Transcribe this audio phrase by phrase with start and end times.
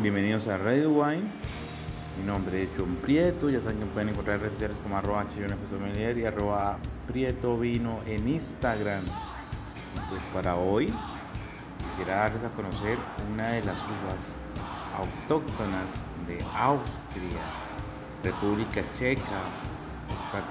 [0.00, 1.24] Bienvenidos a Radio Wine.
[2.16, 3.50] Mi nombre es John Prieto.
[3.50, 6.78] Ya saben que pueden encontrar en redes sociales como arroba y arroba
[7.08, 9.02] Prieto Vino en Instagram.
[10.08, 10.94] Pues para hoy
[11.90, 12.96] quisiera darles a conocer
[13.32, 14.36] una de las uvas
[14.96, 15.90] autóctonas
[16.28, 17.42] de Austria,
[18.22, 19.42] República Checa,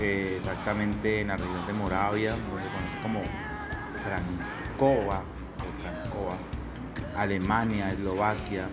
[0.00, 3.22] eh, exactamente en la región de Moravia, donde se conoce como
[4.04, 5.22] Francova
[5.56, 6.36] o Francova,
[7.16, 8.68] Alemania, Eslovaquia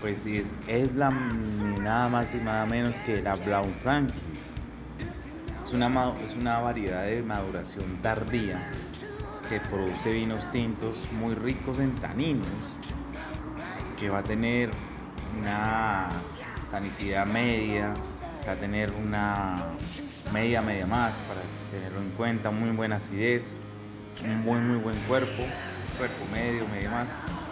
[0.00, 0.24] pues
[0.66, 4.54] es la ni nada más y nada menos que la Brown Frankis.
[5.64, 5.86] Es una,
[6.24, 8.70] es una variedad de maduración tardía
[9.48, 12.46] que produce vinos tintos muy ricos en taninos,
[13.98, 14.70] que va a tener
[15.38, 16.08] una
[16.70, 17.92] tanicidad media,
[18.46, 19.56] va a tener una
[20.32, 23.54] media, media más, para tenerlo en cuenta, muy buena acidez,
[24.24, 25.42] un muy, muy buen cuerpo,
[25.98, 27.08] cuerpo medio, medio más,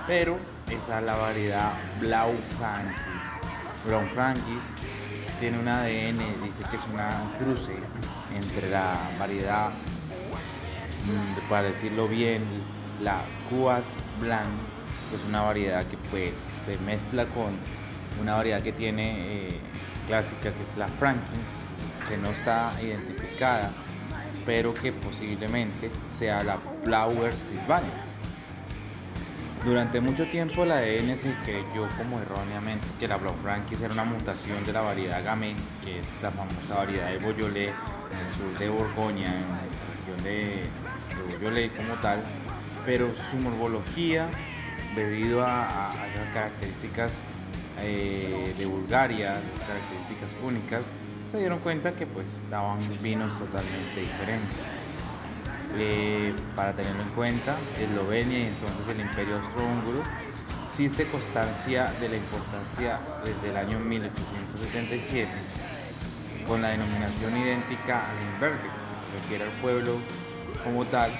[0.08, 0.38] pero
[0.70, 3.86] esa es la variedad Blau Frankis.
[3.86, 4.64] Blau Frankis
[5.38, 7.76] tiene un ADN, dice que es una cruce
[8.34, 12.42] entre la variedad, mm, para decirlo bien,
[13.02, 13.84] la Cuas
[14.18, 14.48] Blanc,
[15.10, 16.32] que es una variedad que pues
[16.64, 17.58] se mezcla con
[18.20, 19.60] una variedad que tiene eh,
[20.06, 21.50] clásica que es la Frankins,
[22.08, 23.70] que no está identificada,
[24.46, 28.07] pero que posiblemente sea la Flower Sylvania.
[29.64, 34.64] Durante mucho tiempo la ADN se creyó como erróneamente que la Blaufrankis era una mutación
[34.64, 38.68] de la variedad Gamay, que es la famosa variedad de Beaujolais en el sur de
[38.68, 39.60] Borgoña, en la
[39.98, 40.62] región de,
[41.28, 42.22] Beaujolais como tal,
[42.86, 44.28] pero su morfología,
[44.94, 47.12] debido a, las características
[47.80, 50.82] eh, de Bulgaria, las características únicas,
[51.30, 54.56] se dieron cuenta que pues daban vinos totalmente diferentes.
[55.76, 60.02] Eh, para tenerlo en cuenta, Eslovenia y entonces el Imperio Austrohúngaro,
[60.66, 65.28] existe constancia de la importancia desde el año 1877
[66.46, 69.98] con la denominación idéntica a Limberger, que refiere al pueblo
[70.64, 71.10] como tal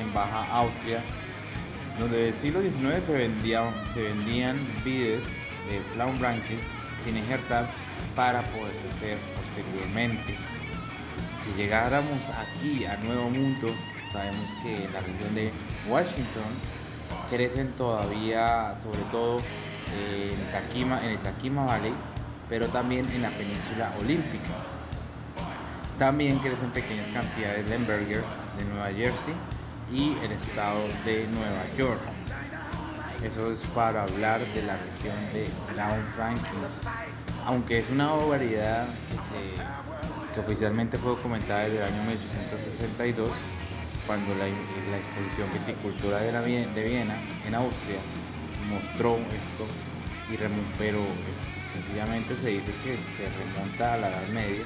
[0.00, 1.02] en Baja Austria,
[1.98, 5.24] donde desde el siglo XIX se vendían, se vides
[5.68, 6.62] de Flaunbranques
[7.04, 7.68] sin ejertar
[8.14, 10.36] para poder crecer posteriormente
[11.42, 13.68] si llegáramos aquí a Nuevo Mundo,
[14.12, 15.52] sabemos que la región de
[15.88, 16.44] Washington
[17.30, 21.94] crecen todavía, sobre todo en, Takima, en el Takima Valley,
[22.48, 24.50] pero también en la península olímpica.
[25.98, 28.24] También crecen pequeñas cantidades de Lemberger
[28.58, 29.34] de Nueva Jersey
[29.92, 32.00] y el estado de Nueva York.
[33.22, 35.44] Eso es para hablar de la región de
[35.76, 36.80] Down Frankins.
[37.46, 39.89] Aunque es una variedad que se
[40.34, 43.30] que oficialmente fue documentada desde el año 1862,
[44.06, 47.98] cuando la, exposición Viticultura de, la, de Viena en Austria
[48.70, 49.66] mostró esto,
[50.30, 50.36] y
[50.78, 51.00] pero
[51.74, 54.64] sencillamente se dice que se remonta a la Edad Media,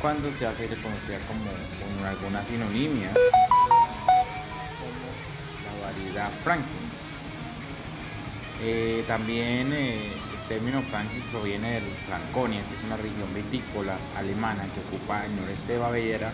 [0.00, 1.44] cuando se le conocía como
[1.80, 3.08] con alguna sinonimia
[4.78, 5.08] como
[5.64, 6.84] la variedad Franklin.
[8.62, 10.12] Eh, también eh,
[10.48, 15.74] término Frankis proviene del Franconia, que es una región vitícola alemana que ocupa el noreste
[15.74, 16.32] de Baviera,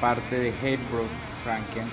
[0.00, 1.08] parte de Heilbronn,
[1.44, 1.86] Franken,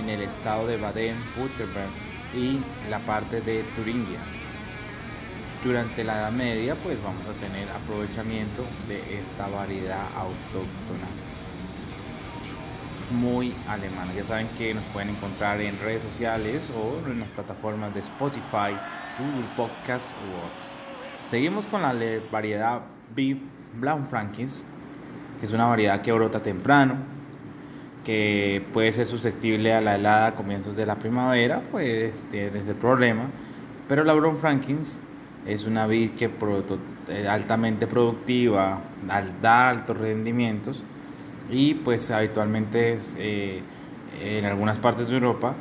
[0.00, 1.90] en el estado de Baden-Württemberg
[2.34, 2.60] y
[2.90, 4.20] la parte de Turingia.
[5.64, 11.06] Durante la Edad Media, pues vamos a tener aprovechamiento de esta variedad autóctona
[13.12, 14.12] muy alemana.
[14.14, 18.74] Ya saben que nos pueden encontrar en redes sociales o en las plataformas de Spotify,
[19.18, 20.71] Google Podcast u otros.
[21.24, 21.94] Seguimos con la
[22.30, 22.82] variedad
[23.14, 23.38] Beef
[23.74, 24.64] Brown Frankins,
[25.40, 26.96] que es una variedad que brota temprano,
[28.04, 32.74] que puede ser susceptible a la helada a comienzos de la primavera, pues tiene ese
[32.74, 33.26] problema.
[33.88, 34.98] Pero la Brown Frankins
[35.46, 36.30] es una vid que
[37.08, 38.80] es altamente productiva,
[39.40, 40.84] da altos rendimientos
[41.50, 43.62] y pues habitualmente eh,
[44.20, 45.54] en algunas partes de Europa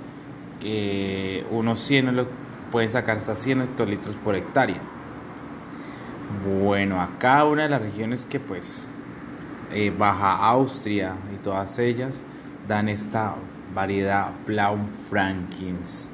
[1.50, 2.28] unos 100
[2.72, 4.78] pueden sacar hasta 100 hectolitros por hectárea.
[6.40, 8.88] Bueno, acá una de las regiones que pues
[9.74, 12.24] eh, Baja Austria y todas ellas
[12.68, 13.36] dan esta
[13.76, 14.78] variedad Blau
[15.10, 16.08] Frankins.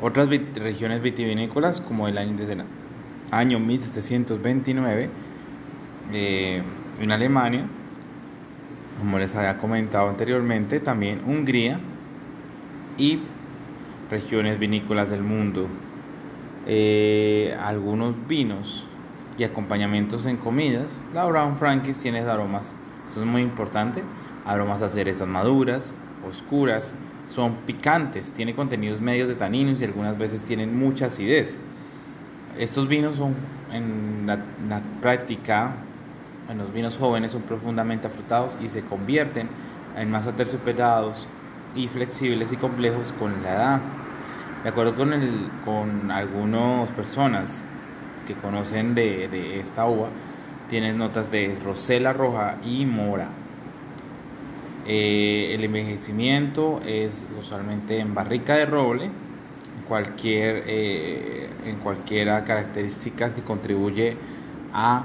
[0.00, 2.64] Otras regiones vitivinícolas como el año, desde el
[3.32, 5.10] año 1729
[6.12, 6.62] eh,
[7.00, 7.66] en Alemania,
[9.00, 11.80] como les había comentado anteriormente, también Hungría
[12.96, 13.20] y
[14.08, 15.66] regiones vinícolas del mundo
[16.66, 18.86] eh, algunos vinos
[19.36, 22.72] y acompañamientos en comidas, la Brown Frankis tiene aromas,
[23.06, 24.02] esto es muy importante,
[24.44, 25.92] aromas a cerezas maduras,
[26.28, 26.92] oscuras,
[27.30, 31.58] son picantes, tiene contenidos medios de taninos y algunas veces tienen mucha acidez.
[32.58, 33.34] Estos vinos son
[33.72, 34.38] en la,
[35.00, 35.72] práctica,
[36.48, 39.48] en los vinos jóvenes son profundamente afrutados y se convierten
[39.96, 41.26] en más aterciopelados
[41.74, 43.80] y flexibles y complejos con la edad.
[44.64, 47.62] De acuerdo con, el, con algunas personas
[48.26, 50.08] que conocen de, esta uva,
[50.70, 53.28] tienen notas de rosela roja y mora.
[54.86, 59.10] Eh, el envejecimiento es usualmente en barrica de roble,
[59.86, 64.16] cualquier, eh, en cualquiera características que contribuye
[64.72, 65.04] a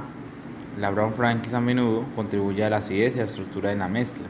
[0.79, 3.89] la Brown Frankis a menudo contribuye a la acidez y a la estructura de la
[3.89, 4.23] mezcla.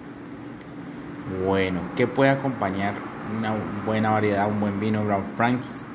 [1.45, 3.53] Bueno, ¿qué puede acompañar una
[3.85, 5.85] buena variedad, un buen vino Brown Frankis?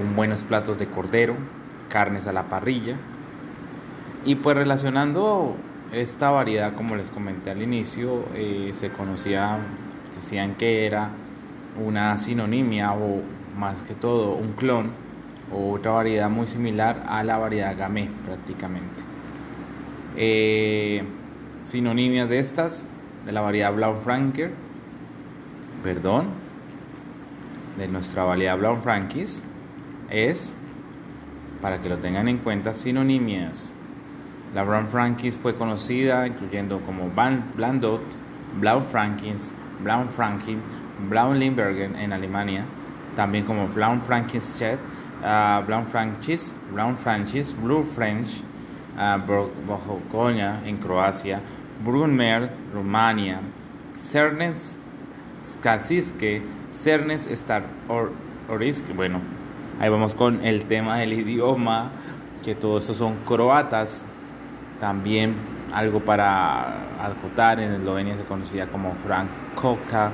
[0.00, 1.34] Un buenos platos de cordero,
[1.88, 2.96] carnes a la parrilla.
[4.24, 5.56] Y pues relacionando
[5.92, 9.58] esta variedad, como les comenté al inicio, eh, se conocía,
[10.14, 11.10] decían que era
[11.84, 13.22] una sinonimia o
[13.58, 14.90] más que todo un clon
[15.52, 19.02] o otra variedad muy similar a la variedad Gamay prácticamente.
[20.16, 21.02] Eh,
[21.64, 22.86] sinonimias de estas,
[23.26, 24.52] de la variedad Blaufranker,
[25.82, 26.28] perdón,
[27.78, 29.42] de nuestra variedad Blaufrankis,
[30.10, 30.54] es,
[31.62, 33.72] para que lo tengan en cuenta, sinonimias.
[34.54, 37.08] La Brown Frankis fue conocida incluyendo como
[37.56, 38.02] Blandot,
[38.58, 40.60] Blau Frankins, Blau Frankin,
[41.08, 42.64] Blau Limbergen en Alemania,
[43.14, 44.78] también como Blau Frankenstedt,
[45.22, 48.42] uh, Blau Frankis, Blau Francis, Blue French,
[48.96, 51.40] uh, en Croacia,
[51.84, 53.40] Brunmer, Rumania,
[53.96, 54.76] Cernes
[55.52, 58.12] Skasiske, Cernes Star or,
[58.96, 59.20] bueno,
[59.80, 61.90] ahí vamos con el tema del idioma,
[62.44, 64.04] que todos estos son croatas,
[64.80, 65.34] también
[65.72, 70.10] algo para acotar, en Eslovenia se conocía como Frankoka,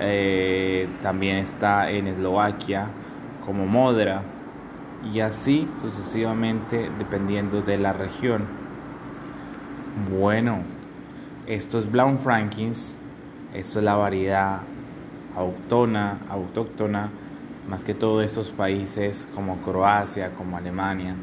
[0.00, 2.88] eh, también está en Eslovaquia
[3.44, 4.22] como Modra
[5.12, 8.44] y así sucesivamente dependiendo de la región.
[10.18, 10.60] Bueno,
[11.46, 12.96] esto es Blaun Frankins,
[13.54, 14.60] esto es la variedad
[15.36, 17.10] autóctona, autóctona,
[17.68, 21.14] más que todo estos países como Croacia, como Alemania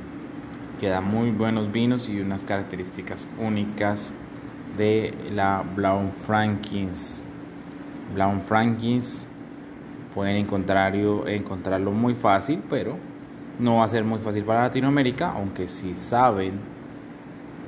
[0.82, 4.12] que da muy buenos vinos y unas características únicas
[4.76, 7.24] de la Blaufrankins.
[8.16, 9.28] Blaufrankins
[10.16, 12.98] pueden encontrarlo, muy fácil, pero
[13.60, 16.54] no va a ser muy fácil para Latinoamérica, aunque si saben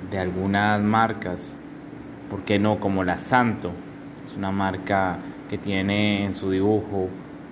[0.09, 1.55] de algunas marcas,
[2.31, 2.79] ¿por qué no?
[2.79, 3.73] Como la Santo,
[4.33, 7.07] es una marca que tiene en su dibujo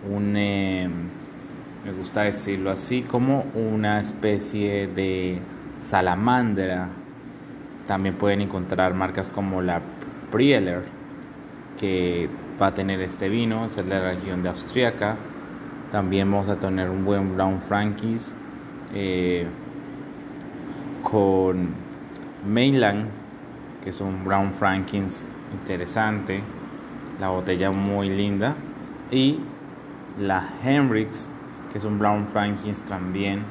[0.10, 0.92] un, em,
[1.86, 5.40] me gusta decirlo así, como una especie de
[5.80, 6.90] salamandra.
[7.86, 9.82] También pueden encontrar marcas como la
[10.32, 10.84] Prieler,
[11.80, 12.30] que
[12.60, 15.18] va a tener este vino, es de la región de Austriaca.
[15.92, 18.34] También vamos a tener un buen Brown Frankis
[18.94, 19.46] eh,
[21.04, 21.70] con
[22.48, 23.10] Mainland,
[23.84, 26.42] que es un Brown Frankins interesante.
[27.22, 28.56] La botella muy linda.
[29.12, 29.40] Y
[30.20, 31.30] la Henrix,
[31.72, 33.44] que es un Brown Frankins también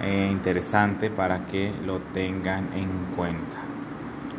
[0.00, 3.58] eh, interesante para que lo tengan en cuenta.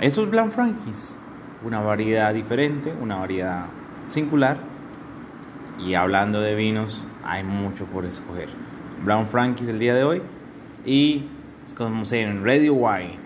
[0.01, 1.15] Eso es Blanc Frankis,
[1.63, 3.65] una variedad diferente, una variedad
[4.07, 4.57] singular.
[5.77, 8.49] Y hablando de vinos, hay mucho por escoger.
[9.05, 10.23] Brown Frankis el día de hoy
[10.83, 11.27] y
[11.63, 13.22] es como en Radio Wine.